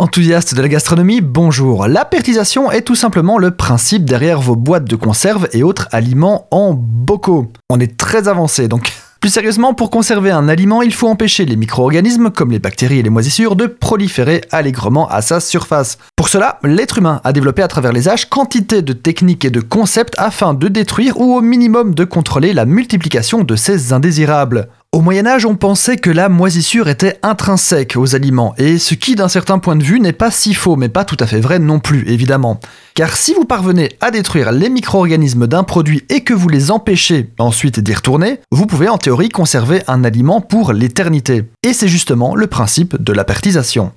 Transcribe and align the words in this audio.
Enthousiaste 0.00 0.54
de 0.54 0.62
la 0.62 0.68
gastronomie, 0.68 1.20
bonjour. 1.20 1.86
L'apertisation 1.86 2.70
est 2.70 2.80
tout 2.80 2.94
simplement 2.94 3.36
le 3.36 3.50
principe 3.50 4.06
derrière 4.06 4.40
vos 4.40 4.56
boîtes 4.56 4.86
de 4.88 4.96
conserve 4.96 5.46
et 5.52 5.62
autres 5.62 5.88
aliments 5.92 6.48
en 6.50 6.72
bocaux. 6.72 7.52
On 7.68 7.78
est 7.80 7.98
très 7.98 8.26
avancé 8.26 8.66
donc. 8.66 8.94
Plus 9.20 9.28
sérieusement, 9.28 9.74
pour 9.74 9.90
conserver 9.90 10.30
un 10.30 10.48
aliment, 10.48 10.80
il 10.80 10.94
faut 10.94 11.06
empêcher 11.06 11.44
les 11.44 11.56
micro-organismes, 11.56 12.30
comme 12.30 12.52
les 12.52 12.58
bactéries 12.58 13.00
et 13.00 13.02
les 13.02 13.10
moisissures, 13.10 13.54
de 13.54 13.66
proliférer 13.66 14.40
allègrement 14.50 15.06
à 15.10 15.20
sa 15.20 15.40
surface. 15.40 15.98
Pour 16.16 16.30
cela, 16.30 16.58
l'être 16.62 16.96
humain 16.96 17.20
a 17.22 17.34
développé 17.34 17.60
à 17.60 17.68
travers 17.68 17.92
les 17.92 18.08
âges 18.08 18.30
quantité 18.30 18.80
de 18.80 18.94
techniques 18.94 19.44
et 19.44 19.50
de 19.50 19.60
concepts 19.60 20.14
afin 20.16 20.54
de 20.54 20.68
détruire 20.68 21.20
ou 21.20 21.34
au 21.36 21.42
minimum 21.42 21.94
de 21.94 22.04
contrôler 22.04 22.54
la 22.54 22.64
multiplication 22.64 23.44
de 23.44 23.56
ces 23.56 23.92
indésirables. 23.92 24.70
Au 24.92 25.02
Moyen 25.02 25.24
Âge, 25.24 25.46
on 25.46 25.54
pensait 25.54 25.98
que 25.98 26.10
la 26.10 26.28
moisissure 26.28 26.88
était 26.88 27.20
intrinsèque 27.22 27.94
aux 27.96 28.16
aliments, 28.16 28.54
et 28.58 28.76
ce 28.76 28.94
qui 28.94 29.14
d'un 29.14 29.28
certain 29.28 29.60
point 29.60 29.76
de 29.76 29.84
vue 29.84 30.00
n'est 30.00 30.12
pas 30.12 30.32
si 30.32 30.52
faux, 30.52 30.74
mais 30.74 30.88
pas 30.88 31.04
tout 31.04 31.16
à 31.20 31.28
fait 31.28 31.38
vrai 31.38 31.60
non 31.60 31.78
plus, 31.78 32.08
évidemment. 32.08 32.58
Car 32.94 33.16
si 33.16 33.32
vous 33.32 33.44
parvenez 33.44 33.90
à 34.00 34.10
détruire 34.10 34.50
les 34.50 34.68
micro-organismes 34.68 35.46
d'un 35.46 35.62
produit 35.62 36.02
et 36.08 36.22
que 36.22 36.34
vous 36.34 36.48
les 36.48 36.72
empêchez 36.72 37.30
ensuite 37.38 37.78
d'y 37.78 37.94
retourner, 37.94 38.40
vous 38.50 38.66
pouvez 38.66 38.88
en 38.88 38.98
théorie 38.98 39.28
conserver 39.28 39.82
un 39.86 40.02
aliment 40.02 40.40
pour 40.40 40.72
l'éternité. 40.72 41.44
Et 41.62 41.72
c'est 41.72 41.86
justement 41.86 42.34
le 42.34 42.48
principe 42.48 43.00
de 43.00 43.12
l'apertisation. 43.12 43.92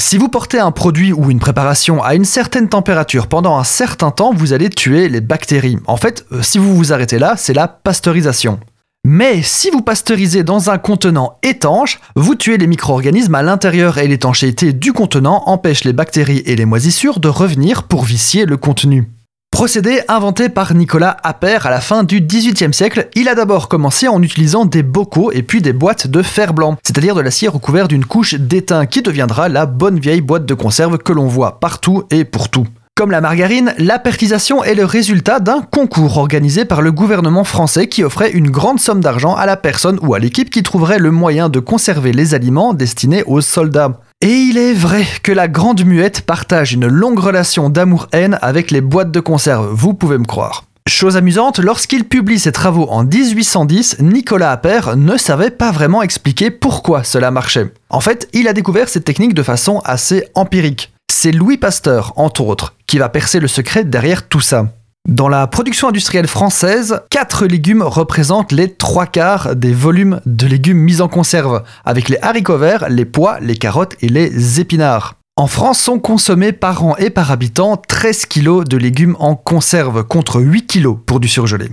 Si 0.00 0.18
vous 0.18 0.28
portez 0.28 0.58
un 0.58 0.72
produit 0.72 1.12
ou 1.12 1.30
une 1.30 1.38
préparation 1.38 2.02
à 2.02 2.16
une 2.16 2.24
certaine 2.24 2.68
température 2.68 3.28
pendant 3.28 3.58
un 3.58 3.64
certain 3.64 4.10
temps, 4.10 4.34
vous 4.34 4.52
allez 4.52 4.70
tuer 4.70 5.08
les 5.08 5.20
bactéries. 5.20 5.78
En 5.86 5.96
fait, 5.96 6.26
euh, 6.32 6.42
si 6.42 6.58
vous 6.58 6.74
vous 6.74 6.92
arrêtez 6.92 7.20
là, 7.20 7.36
c'est 7.36 7.54
la 7.54 7.68
pasteurisation. 7.68 8.58
Mais 9.04 9.42
si 9.42 9.68
vous 9.68 9.82
pasteurisez 9.82 10.44
dans 10.44 10.70
un 10.70 10.78
contenant 10.78 11.36
étanche, 11.42 12.00
vous 12.14 12.36
tuez 12.36 12.56
les 12.56 12.68
micro-organismes 12.68 13.34
à 13.34 13.42
l'intérieur 13.42 13.98
et 13.98 14.06
l'étanchéité 14.06 14.72
du 14.72 14.92
contenant 14.92 15.42
empêche 15.46 15.82
les 15.82 15.92
bactéries 15.92 16.42
et 16.46 16.54
les 16.54 16.64
moisissures 16.64 17.18
de 17.18 17.28
revenir 17.28 17.82
pour 17.82 18.04
vicier 18.04 18.46
le 18.46 18.56
contenu. 18.56 19.10
Procédé 19.50 20.00
inventé 20.08 20.48
par 20.48 20.72
Nicolas 20.72 21.16
Appert 21.24 21.66
à 21.66 21.70
la 21.70 21.80
fin 21.80 22.04
du 22.04 22.20
XVIIIe 22.20 22.72
siècle, 22.72 23.08
il 23.14 23.28
a 23.28 23.34
d'abord 23.34 23.68
commencé 23.68 24.06
en 24.08 24.22
utilisant 24.22 24.66
des 24.66 24.82
bocaux 24.84 25.30
et 25.32 25.42
puis 25.42 25.60
des 25.60 25.72
boîtes 25.72 26.06
de 26.06 26.22
fer 26.22 26.54
blanc, 26.54 26.78
c'est-à-dire 26.82 27.16
de 27.16 27.20
l'acier 27.20 27.48
recouvert 27.48 27.88
d'une 27.88 28.04
couche 28.04 28.34
d'étain 28.34 28.86
qui 28.86 29.02
deviendra 29.02 29.48
la 29.48 29.66
bonne 29.66 29.98
vieille 29.98 30.20
boîte 30.20 30.46
de 30.46 30.54
conserve 30.54 30.98
que 30.98 31.12
l'on 31.12 31.26
voit 31.26 31.60
partout 31.60 32.04
et 32.10 32.24
pour 32.24 32.48
tout. 32.48 32.66
Comme 32.94 33.10
la 33.10 33.22
margarine, 33.22 33.72
l'apertisation 33.78 34.62
est 34.62 34.74
le 34.74 34.84
résultat 34.84 35.40
d'un 35.40 35.62
concours 35.62 36.18
organisé 36.18 36.66
par 36.66 36.82
le 36.82 36.92
gouvernement 36.92 37.42
français 37.42 37.88
qui 37.88 38.04
offrait 38.04 38.30
une 38.30 38.50
grande 38.50 38.80
somme 38.80 39.00
d'argent 39.00 39.34
à 39.34 39.46
la 39.46 39.56
personne 39.56 39.98
ou 40.02 40.12
à 40.12 40.18
l'équipe 40.18 40.50
qui 40.50 40.62
trouverait 40.62 40.98
le 40.98 41.10
moyen 41.10 41.48
de 41.48 41.58
conserver 41.58 42.12
les 42.12 42.34
aliments 42.34 42.74
destinés 42.74 43.22
aux 43.24 43.40
soldats. 43.40 43.98
Et 44.20 44.34
il 44.34 44.58
est 44.58 44.74
vrai 44.74 45.06
que 45.22 45.32
la 45.32 45.48
Grande 45.48 45.86
Muette 45.86 46.20
partage 46.20 46.74
une 46.74 46.86
longue 46.86 47.18
relation 47.18 47.70
d'amour-haine 47.70 48.38
avec 48.42 48.70
les 48.70 48.82
boîtes 48.82 49.10
de 49.10 49.20
conserve, 49.20 49.70
vous 49.72 49.94
pouvez 49.94 50.18
me 50.18 50.26
croire. 50.26 50.64
Chose 50.86 51.16
amusante, 51.16 51.60
lorsqu'il 51.60 52.04
publie 52.04 52.38
ses 52.38 52.52
travaux 52.52 52.88
en 52.90 53.04
1810, 53.04 54.00
Nicolas 54.00 54.50
Appert 54.50 54.98
ne 54.98 55.16
savait 55.16 55.50
pas 55.50 55.72
vraiment 55.72 56.02
expliquer 56.02 56.50
pourquoi 56.50 57.04
cela 57.04 57.30
marchait. 57.30 57.72
En 57.88 58.00
fait, 58.00 58.28
il 58.34 58.48
a 58.48 58.52
découvert 58.52 58.90
cette 58.90 59.04
technique 59.04 59.32
de 59.32 59.42
façon 59.42 59.80
assez 59.86 60.26
empirique. 60.34 60.92
C'est 61.10 61.30
Louis 61.30 61.56
Pasteur, 61.56 62.14
entre 62.16 62.40
autres, 62.40 62.74
qui 62.92 62.98
va 62.98 63.08
percer 63.08 63.40
le 63.40 63.48
secret 63.48 63.84
derrière 63.84 64.28
tout 64.28 64.42
ça. 64.42 64.66
Dans 65.08 65.30
la 65.30 65.46
production 65.46 65.88
industrielle 65.88 66.26
française, 66.26 67.00
4 67.08 67.46
légumes 67.46 67.80
représentent 67.80 68.52
les 68.52 68.70
trois 68.70 69.06
quarts 69.06 69.56
des 69.56 69.72
volumes 69.72 70.20
de 70.26 70.46
légumes 70.46 70.76
mis 70.76 71.00
en 71.00 71.08
conserve, 71.08 71.62
avec 71.86 72.10
les 72.10 72.18
haricots 72.20 72.58
verts, 72.58 72.90
les 72.90 73.06
pois, 73.06 73.40
les 73.40 73.56
carottes 73.56 73.96
et 74.02 74.10
les 74.10 74.60
épinards. 74.60 75.14
En 75.36 75.46
France 75.46 75.80
sont 75.80 75.98
consommés 75.98 76.52
par 76.52 76.84
an 76.84 76.94
et 76.98 77.08
par 77.08 77.30
habitant 77.30 77.78
13 77.78 78.26
kg 78.26 78.64
de 78.64 78.76
légumes 78.76 79.16
en 79.18 79.36
conserve 79.36 80.04
contre 80.04 80.42
8 80.42 80.66
kg 80.66 80.94
pour 81.06 81.18
du 81.18 81.28
surgelé. 81.28 81.70